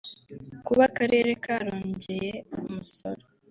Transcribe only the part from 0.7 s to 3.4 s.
akarere karongereye umusoro